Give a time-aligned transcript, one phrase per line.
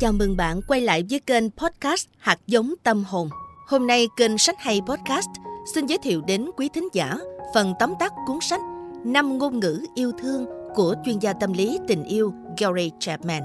[0.00, 3.28] Chào mừng bạn quay lại với kênh podcast Hạt giống tâm hồn.
[3.66, 5.28] Hôm nay kênh Sách Hay Podcast
[5.74, 7.18] xin giới thiệu đến quý thính giả
[7.54, 8.60] phần tóm tắt cuốn sách
[9.04, 13.42] năm ngôn ngữ yêu thương của chuyên gia tâm lý tình yêu Gary Chapman.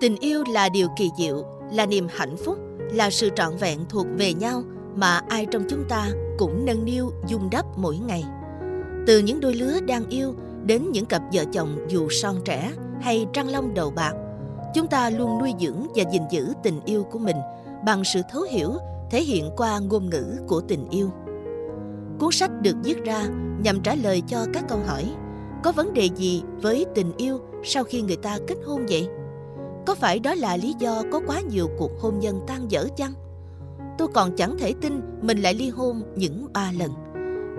[0.00, 2.58] Tình yêu là điều kỳ diệu, là niềm hạnh phúc,
[2.92, 4.62] là sự trọn vẹn thuộc về nhau
[4.96, 8.24] mà ai trong chúng ta cũng nâng niu dung đắp mỗi ngày.
[9.06, 13.26] Từ những đôi lứa đang yêu đến những cặp vợ chồng dù son trẻ hay
[13.32, 14.12] trăng long đầu bạc,
[14.74, 17.36] chúng ta luôn nuôi dưỡng và gìn giữ tình yêu của mình
[17.84, 18.70] bằng sự thấu hiểu,
[19.10, 21.10] thể hiện qua ngôn ngữ của tình yêu.
[22.18, 23.26] Cuốn sách được viết ra
[23.62, 25.14] nhằm trả lời cho các câu hỏi,
[25.62, 29.08] có vấn đề gì với tình yêu sau khi người ta kết hôn vậy?
[29.86, 33.12] Có phải đó là lý do có quá nhiều cuộc hôn nhân tan vỡ chăng?
[33.98, 36.90] Tôi còn chẳng thể tin mình lại ly hôn những ba lần.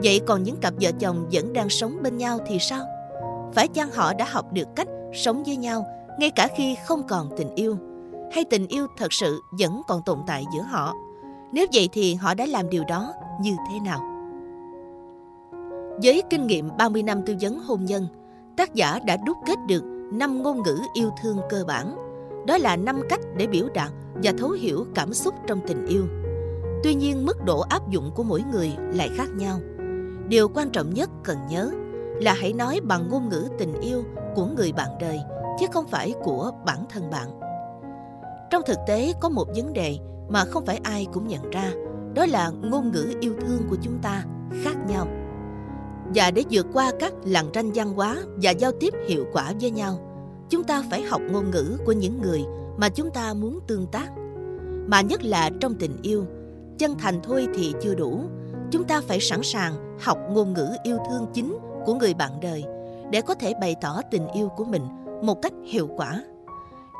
[0.03, 2.85] Vậy còn những cặp vợ chồng vẫn đang sống bên nhau thì sao?
[3.53, 5.85] Phải chăng họ đã học được cách sống với nhau
[6.19, 7.77] ngay cả khi không còn tình yêu?
[8.31, 10.93] Hay tình yêu thật sự vẫn còn tồn tại giữa họ?
[11.51, 13.99] Nếu vậy thì họ đã làm điều đó như thế nào?
[16.03, 18.07] Với kinh nghiệm 30 năm tư vấn hôn nhân,
[18.57, 21.95] tác giả đã đúc kết được 5 ngôn ngữ yêu thương cơ bản.
[22.47, 23.91] Đó là 5 cách để biểu đạt
[24.23, 26.03] và thấu hiểu cảm xúc trong tình yêu.
[26.83, 29.59] Tuy nhiên, mức độ áp dụng của mỗi người lại khác nhau.
[30.27, 31.71] Điều quan trọng nhất cần nhớ
[32.21, 34.03] là hãy nói bằng ngôn ngữ tình yêu
[34.35, 35.19] của người bạn đời,
[35.59, 37.39] chứ không phải của bản thân bạn.
[38.49, 39.97] Trong thực tế có một vấn đề
[40.29, 41.71] mà không phải ai cũng nhận ra,
[42.13, 44.23] đó là ngôn ngữ yêu thương của chúng ta
[44.63, 45.07] khác nhau.
[46.15, 49.71] Và để vượt qua các lằn ranh văn hóa và giao tiếp hiệu quả với
[49.71, 49.99] nhau,
[50.49, 52.43] chúng ta phải học ngôn ngữ của những người
[52.77, 54.09] mà chúng ta muốn tương tác.
[54.87, 56.25] Mà nhất là trong tình yêu,
[56.77, 58.21] chân thành thôi thì chưa đủ,
[58.71, 62.63] chúng ta phải sẵn sàng học ngôn ngữ yêu thương chính của người bạn đời
[63.11, 64.81] để có thể bày tỏ tình yêu của mình
[65.23, 66.23] một cách hiệu quả.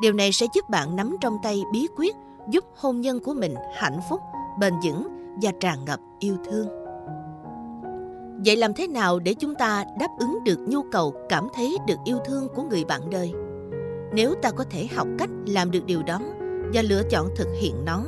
[0.01, 2.15] Điều này sẽ giúp bạn nắm trong tay bí quyết
[2.49, 4.19] giúp hôn nhân của mình hạnh phúc,
[4.59, 5.07] bền vững
[5.41, 6.67] và tràn ngập yêu thương.
[8.45, 11.97] Vậy làm thế nào để chúng ta đáp ứng được nhu cầu cảm thấy được
[12.05, 13.33] yêu thương của người bạn đời?
[14.13, 16.19] Nếu ta có thể học cách làm được điều đó
[16.73, 18.03] và lựa chọn thực hiện nó,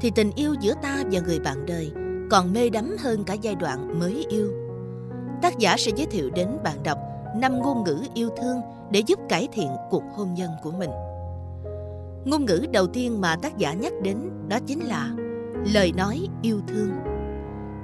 [0.00, 1.92] thì tình yêu giữa ta và người bạn đời
[2.30, 4.52] còn mê đắm hơn cả giai đoạn mới yêu.
[5.42, 6.98] Tác giả sẽ giới thiệu đến bạn đọc
[7.36, 10.90] năm ngôn ngữ yêu thương để giúp cải thiện cuộc hôn nhân của mình.
[12.24, 14.16] Ngôn ngữ đầu tiên mà tác giả nhắc đến
[14.48, 15.10] đó chính là
[15.74, 16.90] lời nói yêu thương.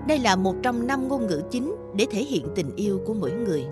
[0.09, 3.33] Đây là một trong năm ngôn ngữ chính để thể hiện tình yêu của mỗi
[3.33, 3.65] người.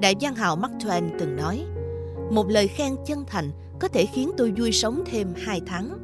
[0.00, 1.64] Đại văn hào Mark Twain từng nói,
[2.30, 3.50] một lời khen chân thành
[3.80, 5.98] có thể khiến tôi vui sống thêm hai tháng.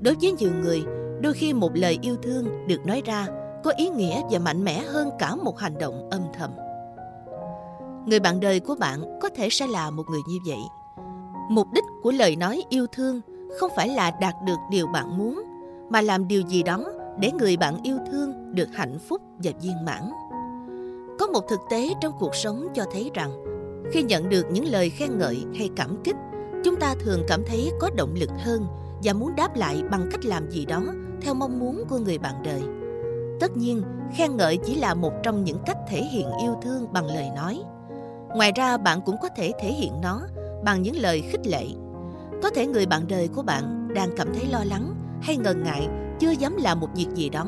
[0.00, 0.82] Đối với nhiều người,
[1.20, 3.26] đôi khi một lời yêu thương được nói ra
[3.64, 6.50] có ý nghĩa và mạnh mẽ hơn cả một hành động âm thầm.
[8.06, 10.60] Người bạn đời của bạn có thể sẽ là một người như vậy.
[11.50, 13.20] Mục đích của lời nói yêu thương
[13.58, 15.42] không phải là đạt được điều bạn muốn,
[15.90, 16.84] mà làm điều gì đó
[17.18, 20.10] để người bạn yêu thương được hạnh phúc và viên mãn.
[21.18, 23.30] Có một thực tế trong cuộc sống cho thấy rằng,
[23.92, 26.16] khi nhận được những lời khen ngợi hay cảm kích,
[26.64, 28.66] chúng ta thường cảm thấy có động lực hơn
[29.02, 30.82] và muốn đáp lại bằng cách làm gì đó
[31.22, 32.62] theo mong muốn của người bạn đời.
[33.40, 33.82] Tất nhiên,
[34.14, 37.62] khen ngợi chỉ là một trong những cách thể hiện yêu thương bằng lời nói.
[38.34, 40.20] Ngoài ra, bạn cũng có thể thể hiện nó
[40.64, 41.64] bằng những lời khích lệ.
[42.42, 45.88] Có thể người bạn đời của bạn đang cảm thấy lo lắng hay ngần ngại,
[46.18, 47.46] chưa dám làm một việc gì đó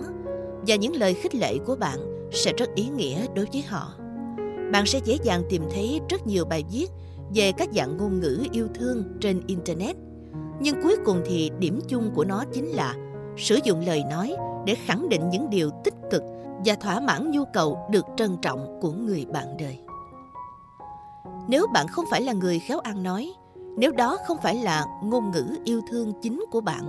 [0.66, 1.98] và những lời khích lệ của bạn
[2.32, 3.94] sẽ rất ý nghĩa đối với họ.
[4.72, 6.86] Bạn sẽ dễ dàng tìm thấy rất nhiều bài viết
[7.34, 9.96] về các dạng ngôn ngữ yêu thương trên internet.
[10.60, 12.94] Nhưng cuối cùng thì điểm chung của nó chính là
[13.36, 14.34] sử dụng lời nói
[14.66, 16.22] để khẳng định những điều tích cực
[16.64, 19.78] và thỏa mãn nhu cầu được trân trọng của người bạn đời.
[21.48, 23.32] Nếu bạn không phải là người khéo ăn nói,
[23.76, 26.88] nếu đó không phải là ngôn ngữ yêu thương chính của bạn,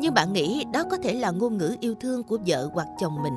[0.00, 3.22] nhưng bạn nghĩ đó có thể là ngôn ngữ yêu thương của vợ hoặc chồng
[3.22, 3.34] mình,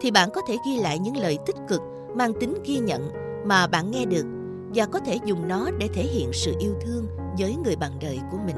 [0.00, 1.80] thì bạn có thể ghi lại những lời tích cực
[2.14, 3.10] mang tính ghi nhận
[3.44, 4.26] mà bạn nghe được
[4.74, 7.06] và có thể dùng nó để thể hiện sự yêu thương
[7.38, 8.56] với người bạn đời của mình.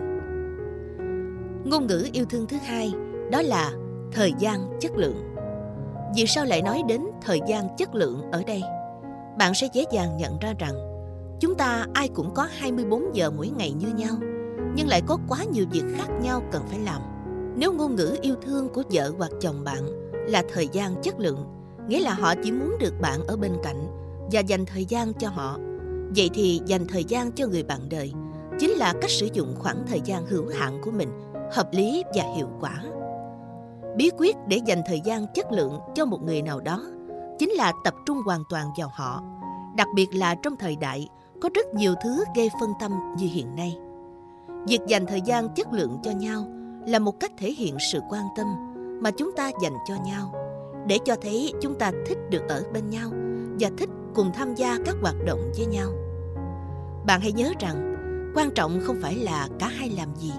[1.65, 2.93] Ngôn ngữ yêu thương thứ hai
[3.31, 3.73] đó là
[4.13, 5.35] thời gian chất lượng.
[6.17, 8.63] Vì sao lại nói đến thời gian chất lượng ở đây?
[9.39, 10.96] Bạn sẽ dễ dàng nhận ra rằng
[11.41, 14.15] chúng ta ai cũng có 24 giờ mỗi ngày như nhau,
[14.75, 17.03] nhưng lại có quá nhiều việc khác nhau cần phải làm.
[17.57, 21.47] Nếu ngôn ngữ yêu thương của vợ hoặc chồng bạn là thời gian chất lượng,
[21.89, 23.87] nghĩa là họ chỉ muốn được bạn ở bên cạnh
[24.33, 25.59] và dành thời gian cho họ.
[26.17, 28.13] Vậy thì dành thời gian cho người bạn đời
[28.59, 31.09] chính là cách sử dụng khoảng thời gian hữu hạn của mình
[31.53, 32.83] hợp lý và hiệu quả.
[33.97, 36.83] Bí quyết để dành thời gian chất lượng cho một người nào đó
[37.39, 39.23] chính là tập trung hoàn toàn vào họ,
[39.77, 41.09] đặc biệt là trong thời đại
[41.41, 43.79] có rất nhiều thứ gây phân tâm như hiện nay.
[44.67, 46.47] việc dành thời gian chất lượng cho nhau
[46.87, 48.47] là một cách thể hiện sự quan tâm
[49.03, 50.33] mà chúng ta dành cho nhau,
[50.87, 53.11] để cho thấy chúng ta thích được ở bên nhau
[53.61, 55.89] và thích cùng tham gia các hoạt động với nhau.
[57.07, 57.97] Bạn hãy nhớ rằng,
[58.35, 60.33] quan trọng không phải là cả hai làm gì,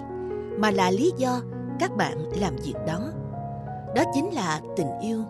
[0.58, 1.40] mà là lý do
[1.78, 3.10] các bạn làm việc đó.
[3.96, 5.22] Đó chính là tình yêu,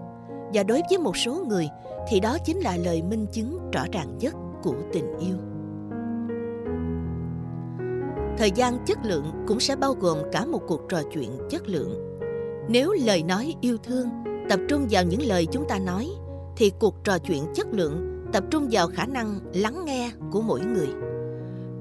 [0.55, 1.69] và đối với một số người
[2.09, 5.37] thì đó chính là lời minh chứng rõ ràng nhất của tình yêu
[8.39, 12.21] thời gian chất lượng cũng sẽ bao gồm cả một cuộc trò chuyện chất lượng.
[12.69, 14.09] Nếu lời nói yêu thương
[14.49, 16.09] tập trung vào những lời chúng ta nói,
[16.57, 20.61] thì cuộc trò chuyện chất lượng tập trung vào khả năng lắng nghe của mỗi
[20.61, 20.89] người.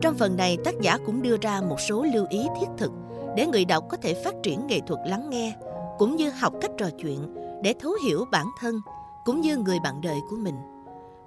[0.01, 2.91] Trong phần này, tác giả cũng đưa ra một số lưu ý thiết thực
[3.35, 5.55] để người đọc có thể phát triển nghệ thuật lắng nghe,
[5.97, 8.75] cũng như học cách trò chuyện để thấu hiểu bản thân
[9.25, 10.55] cũng như người bạn đời của mình.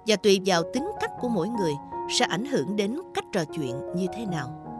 [0.07, 1.73] Và tùy vào tính cách của mỗi người
[2.19, 4.70] sẽ ảnh hưởng đến cách trò chuyện như thế nào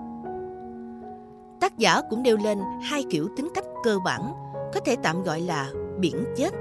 [1.62, 4.34] tác giả cũng nêu lên hai kiểu tính cách cơ bản,
[4.74, 5.70] có thể tạm gọi là
[6.00, 6.54] biển chết.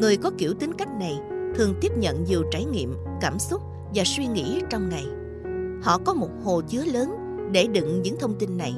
[0.00, 1.20] Người có kiểu tính cách này
[1.54, 3.62] thường tiếp nhận nhiều trải nghiệm, cảm xúc
[3.94, 5.04] và suy nghĩ trong ngày.
[5.82, 7.16] Họ có một hồ chứa lớn
[7.52, 8.74] để đựng những thông tin này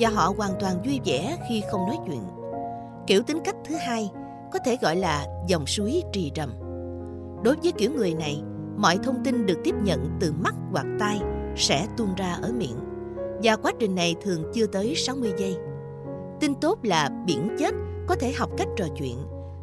[0.00, 2.22] và họ hoàn toàn vui vẻ khi không nói chuyện.
[3.06, 4.10] Kiểu tính cách thứ hai
[4.52, 6.50] có thể gọi là dòng suối trì rầm
[7.44, 8.42] đối với kiểu người này,
[8.76, 11.20] mọi thông tin được tiếp nhận từ mắt hoặc tai
[11.56, 12.76] sẽ tuôn ra ở miệng
[13.42, 15.56] và quá trình này thường chưa tới 60 giây.
[16.40, 17.74] Tin tốt là biển chết,
[18.06, 19.16] có thể học cách trò chuyện,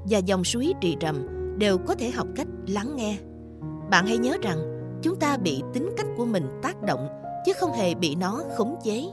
[0.09, 1.27] và dòng suối trì rầm
[1.57, 3.17] đều có thể học cách lắng nghe.
[3.89, 4.57] Bạn hãy nhớ rằng,
[5.01, 7.07] chúng ta bị tính cách của mình tác động,
[7.45, 9.05] chứ không hề bị nó khống chế.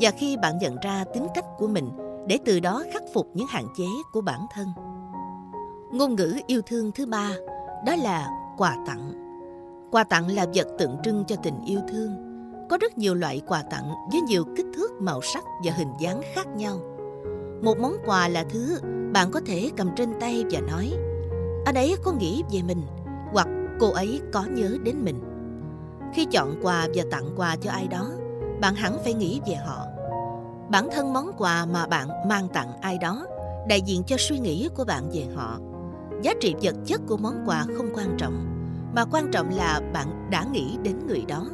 [0.00, 1.90] Và khi bạn nhận ra tính cách của mình,
[2.26, 4.66] để từ đó khắc phục những hạn chế của bản thân.
[5.92, 7.30] Ngôn ngữ yêu thương thứ ba,
[7.86, 8.28] đó là
[8.58, 9.12] quà tặng.
[9.90, 12.25] Quà tặng là vật tượng trưng cho tình yêu thương.
[12.70, 16.22] Có rất nhiều loại quà tặng với nhiều kích thước, màu sắc và hình dáng
[16.34, 16.78] khác nhau.
[17.62, 18.80] Một món quà là thứ
[19.12, 20.92] bạn có thể cầm trên tay và nói
[21.64, 22.82] anh ấy có nghĩ về mình
[23.32, 23.48] hoặc
[23.80, 25.20] cô ấy có nhớ đến mình.
[26.14, 28.10] Khi chọn quà và tặng quà cho ai đó,
[28.60, 29.86] bạn hẳn phải nghĩ về họ.
[30.70, 33.26] Bản thân món quà mà bạn mang tặng ai đó
[33.68, 35.58] đại diện cho suy nghĩ của bạn về họ.
[36.22, 38.46] Giá trị vật chất của món quà không quan trọng,
[38.94, 41.46] mà quan trọng là bạn đã nghĩ đến người đó.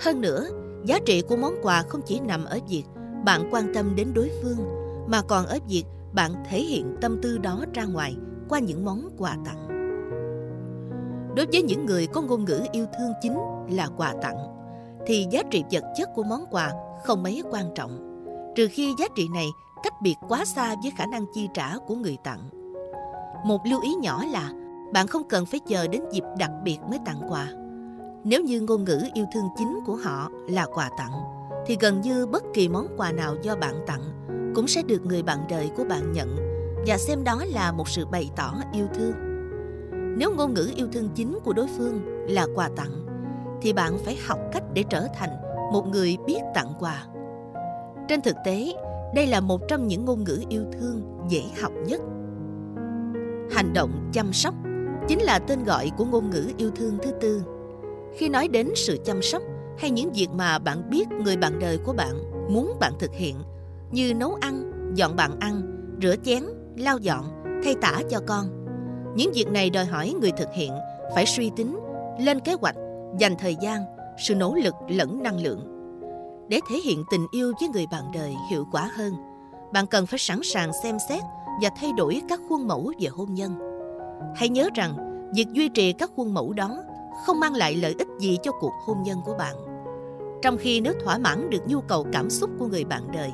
[0.00, 0.48] Hơn nữa,
[0.84, 2.84] giá trị của món quà không chỉ nằm ở việc
[3.24, 4.58] bạn quan tâm đến đối phương,
[5.06, 8.16] mà còn ở việc bạn thể hiện tâm tư đó ra ngoài
[8.48, 9.68] qua những món quà tặng.
[11.36, 13.38] Đối với những người có ngôn ngữ yêu thương chính
[13.70, 14.36] là quà tặng,
[15.06, 16.72] thì giá trị vật chất của món quà
[17.04, 19.46] không mấy quan trọng, trừ khi giá trị này
[19.82, 22.50] cách biệt quá xa với khả năng chi trả của người tặng.
[23.44, 24.52] Một lưu ý nhỏ là
[24.92, 27.48] bạn không cần phải chờ đến dịp đặc biệt mới tặng quà.
[28.28, 31.12] Nếu như ngôn ngữ yêu thương chính của họ là quà tặng,
[31.66, 34.02] thì gần như bất kỳ món quà nào do bạn tặng
[34.54, 36.36] cũng sẽ được người bạn đời của bạn nhận
[36.86, 39.12] và xem đó là một sự bày tỏ yêu thương.
[40.18, 43.06] Nếu ngôn ngữ yêu thương chính của đối phương là quà tặng,
[43.62, 45.30] thì bạn phải học cách để trở thành
[45.72, 47.06] một người biết tặng quà.
[48.08, 48.72] Trên thực tế,
[49.14, 52.00] đây là một trong những ngôn ngữ yêu thương dễ học nhất.
[53.50, 54.54] Hành động chăm sóc
[55.08, 57.42] chính là tên gọi của ngôn ngữ yêu thương thứ tư.
[58.14, 59.42] Khi nói đến sự chăm sóc
[59.78, 62.14] hay những việc mà bạn biết người bạn đời của bạn
[62.48, 63.36] muốn bạn thực hiện
[63.90, 65.62] như nấu ăn, dọn bàn ăn,
[66.02, 66.42] rửa chén,
[66.76, 67.24] lau dọn,
[67.64, 68.46] thay tả cho con.
[69.16, 70.72] Những việc này đòi hỏi người thực hiện
[71.14, 71.78] phải suy tính,
[72.20, 72.76] lên kế hoạch,
[73.18, 73.82] dành thời gian,
[74.18, 75.60] sự nỗ lực lẫn năng lượng.
[76.48, 79.12] Để thể hiện tình yêu với người bạn đời hiệu quả hơn,
[79.72, 81.22] bạn cần phải sẵn sàng xem xét
[81.62, 83.58] và thay đổi các khuôn mẫu về hôn nhân.
[84.36, 84.96] Hãy nhớ rằng,
[85.34, 86.82] việc duy trì các khuôn mẫu đó
[87.24, 89.56] không mang lại lợi ích gì cho cuộc hôn nhân của bạn.
[90.42, 93.30] Trong khi nếu thỏa mãn được nhu cầu cảm xúc của người bạn đời,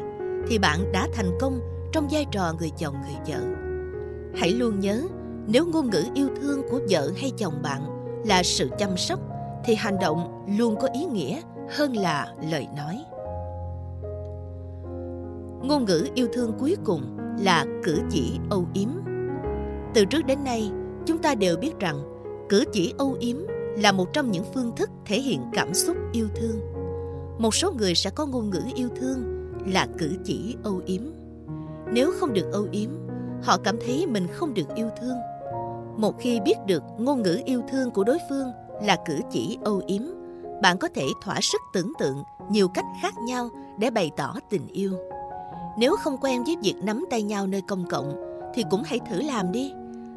[0.49, 1.61] thì bạn đã thành công
[1.93, 3.41] trong vai trò người chồng người vợ.
[4.35, 5.03] Hãy luôn nhớ,
[5.47, 7.83] nếu ngôn ngữ yêu thương của vợ hay chồng bạn
[8.27, 9.21] là sự chăm sóc,
[9.65, 13.05] thì hành động luôn có ý nghĩa hơn là lời nói.
[15.63, 18.89] Ngôn ngữ yêu thương cuối cùng là cử chỉ âu yếm.
[19.95, 20.71] Từ trước đến nay,
[21.07, 22.03] chúng ta đều biết rằng
[22.49, 23.37] cử chỉ âu yếm
[23.77, 26.61] là một trong những phương thức thể hiện cảm xúc yêu thương.
[27.39, 31.03] Một số người sẽ có ngôn ngữ yêu thương là cử chỉ âu yếm.
[31.93, 32.91] Nếu không được âu yếm,
[33.43, 35.17] họ cảm thấy mình không được yêu thương.
[35.97, 38.49] Một khi biết được ngôn ngữ yêu thương của đối phương
[38.83, 40.03] là cử chỉ âu yếm,
[40.63, 44.67] bạn có thể thỏa sức tưởng tượng nhiều cách khác nhau để bày tỏ tình
[44.67, 44.93] yêu.
[45.79, 48.15] Nếu không quen với việc nắm tay nhau nơi công cộng
[48.55, 49.73] thì cũng hãy thử làm đi.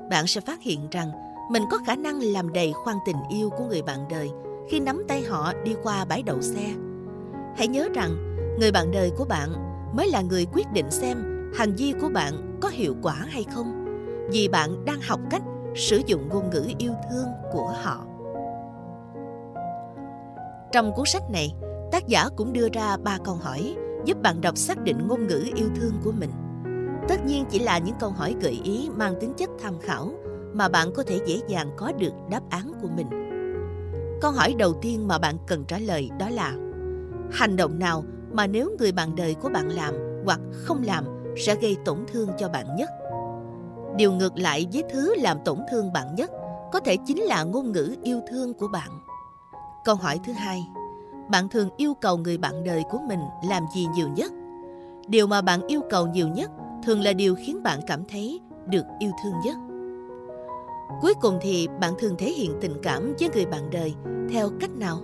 [0.09, 1.11] Bạn sẽ phát hiện rằng
[1.49, 4.31] mình có khả năng làm đầy khoan tình yêu của người bạn đời
[4.69, 6.73] khi nắm tay họ đi qua bãi đậu xe.
[7.57, 9.49] Hãy nhớ rằng, người bạn đời của bạn
[9.93, 13.85] mới là người quyết định xem hành vi của bạn có hiệu quả hay không,
[14.31, 15.43] vì bạn đang học cách
[15.75, 18.05] sử dụng ngôn ngữ yêu thương của họ
[20.75, 21.55] trong cuốn sách này,
[21.91, 23.75] tác giả cũng đưa ra ba câu hỏi
[24.05, 26.31] giúp bạn đọc xác định ngôn ngữ yêu thương của mình
[27.07, 30.11] tất nhiên chỉ là những câu hỏi gợi ý mang tính chất tham khảo
[30.55, 33.07] mà bạn có thể dễ dàng có được đáp án của mình.
[34.21, 36.53] Câu hỏi đầu tiên mà bạn cần trả lời đó là,
[37.31, 39.93] hành động nào mà nếu người bạn đời của bạn làm
[40.25, 41.05] hoặc không làm
[41.37, 42.89] sẽ gây tổn thương cho bạn nhất?
[43.97, 46.31] Điều ngược lại với thứ làm tổn thương bạn nhất
[46.71, 48.89] có thể chính là ngôn ngữ yêu thương của bạn.
[49.85, 50.67] Câu hỏi thứ hai,
[51.29, 53.19] bạn thường yêu cầu người bạn đời của mình
[53.49, 54.31] làm gì nhiều nhất?
[55.07, 56.51] Điều mà bạn yêu cầu nhiều nhất
[56.83, 59.55] thường là điều khiến bạn cảm thấy được yêu thương nhất
[61.01, 63.93] cuối cùng thì bạn thường thể hiện tình cảm với người bạn đời
[64.29, 64.97] theo cách nào?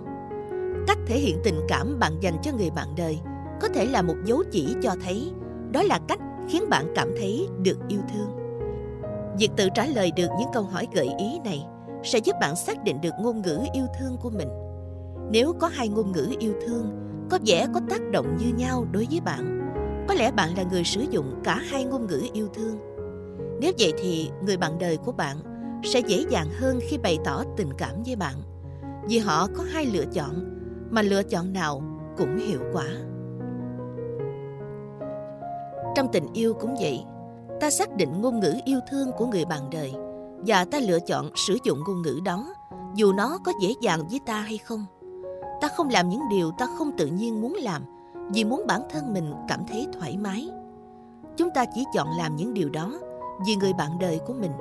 [0.86, 3.18] Cách thể hiện tình cảm bạn dành cho người bạn đời
[3.60, 5.32] có thể là một dấu chỉ cho thấy,
[5.70, 8.36] đó là cách khiến bạn cảm thấy được yêu thương.
[9.38, 11.66] Việc tự trả lời được những câu hỏi gợi ý này
[12.04, 14.48] sẽ giúp bạn xác định được ngôn ngữ yêu thương của mình.
[15.30, 16.90] Nếu có hai ngôn ngữ yêu thương,
[17.30, 19.58] có vẻ có tác động như nhau đối với bạn,
[20.08, 22.78] có lẽ bạn là người sử dụng cả hai ngôn ngữ yêu thương.
[23.60, 25.36] Nếu vậy thì người bạn đời của bạn
[25.84, 28.34] sẽ dễ dàng hơn khi bày tỏ tình cảm với bạn.
[29.08, 30.44] Vì họ có hai lựa chọn,
[30.90, 31.82] mà lựa chọn nào
[32.18, 32.86] cũng hiệu quả.
[35.94, 37.04] Trong tình yêu cũng vậy,
[37.60, 39.92] ta xác định ngôn ngữ yêu thương của người bạn đời
[40.46, 42.54] và ta lựa chọn sử dụng ngôn ngữ đó,
[42.94, 44.86] dù nó có dễ dàng với ta hay không.
[45.60, 47.82] Ta không làm những điều ta không tự nhiên muốn làm
[48.34, 50.50] vì muốn bản thân mình cảm thấy thoải mái.
[51.36, 52.92] Chúng ta chỉ chọn làm những điều đó
[53.46, 54.52] vì người bạn đời của mình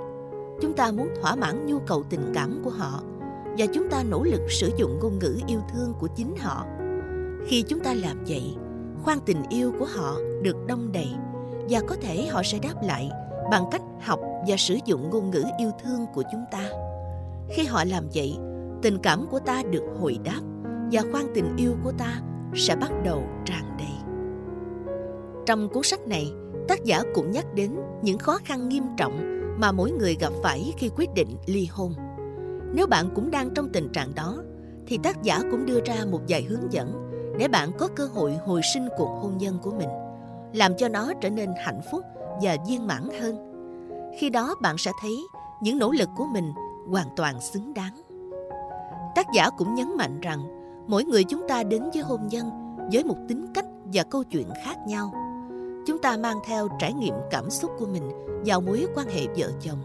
[0.61, 3.03] chúng ta muốn thỏa mãn nhu cầu tình cảm của họ,
[3.57, 6.65] và chúng ta nỗ lực sử dụng ngôn ngữ yêu thương của chính họ.
[7.47, 8.55] Khi chúng ta làm vậy
[9.03, 11.09] khoan tình yêu của họ được đông đầy,
[11.69, 13.09] và có thể họ sẽ đáp lại
[13.51, 16.69] bằng cách học và sử dụng ngôn ngữ yêu thương của chúng ta.
[17.49, 18.37] Khi họ làm vậy,
[18.81, 20.41] tình cảm của ta được hồi đáp,
[20.91, 22.21] và khoan tình yêu của ta
[22.55, 24.15] sẽ bắt đầu tràn đầy.
[25.45, 26.31] Trong cuốn sách này,
[26.67, 30.73] tác giả cũng nhắc đến những khó khăn nghiêm trọng mà mỗi người gặp phải
[30.77, 31.93] khi quyết định ly hôn.
[32.73, 34.37] Nếu bạn cũng đang trong tình trạng đó,
[34.87, 38.37] thì tác giả cũng đưa ra một vài hướng dẫn để bạn có cơ hội
[38.45, 39.89] hồi sinh cuộc hôn nhân của mình,
[40.53, 42.01] làm cho nó trở nên hạnh phúc
[42.41, 43.51] và viên mãn hơn.
[44.19, 45.15] Khi đó bạn sẽ thấy
[45.61, 46.53] những nỗ lực của mình
[46.89, 48.01] hoàn toàn xứng đáng.
[49.15, 50.39] Tác giả cũng nhấn mạnh rằng,
[50.87, 52.49] mỗi người chúng ta đến với hôn nhân
[52.91, 55.13] với một tính cách và câu chuyện khác nhau
[55.85, 58.11] chúng ta mang theo trải nghiệm cảm xúc của mình
[58.45, 59.79] vào mối quan hệ vợ chồng.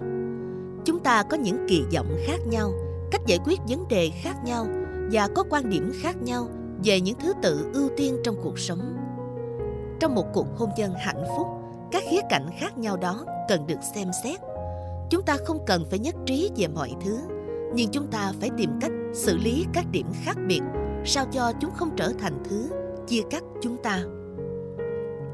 [0.85, 2.73] Chúng ta có những kỳ vọng khác nhau,
[3.11, 4.67] cách giải quyết vấn đề khác nhau
[5.13, 6.49] và có quan điểm khác nhau
[6.85, 8.97] về những thứ tự ưu tiên trong cuộc sống.
[10.01, 11.47] Trong một cuộc hôn nhân hạnh phúc,
[11.93, 14.41] các khía cạnh khác nhau đó cần được xem xét.
[15.11, 17.19] Chúng ta không cần phải nhất trí về mọi thứ,
[17.75, 20.61] nhưng chúng ta phải tìm cách xử lý các điểm khác biệt
[21.05, 22.71] sao cho chúng không trở thành thứ
[23.07, 24.03] chia cắt chúng ta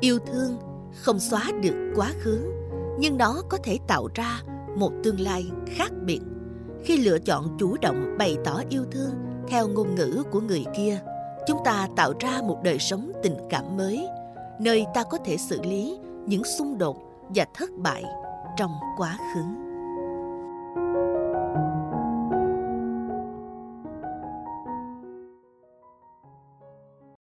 [0.03, 0.57] yêu thương
[0.95, 2.53] không xóa được quá khứ,
[2.99, 4.41] nhưng nó có thể tạo ra
[4.77, 6.21] một tương lai khác biệt.
[6.85, 9.11] Khi lựa chọn chủ động bày tỏ yêu thương
[9.49, 11.01] theo ngôn ngữ của người kia,
[11.47, 14.07] chúng ta tạo ra một đời sống tình cảm mới,
[14.61, 16.97] nơi ta có thể xử lý những xung đột
[17.29, 18.05] và thất bại
[18.59, 19.72] trong quá khứ.